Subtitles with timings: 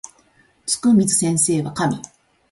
[0.65, 2.01] つくみず先生は神